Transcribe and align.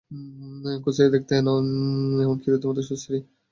কুশ্রী 0.83 1.05
দেখতে 1.15 1.33
নয়, 1.39 1.63
এমন-কি, 2.23 2.47
রীতিমত 2.49 2.77
সুশ্রীই। 2.89 3.21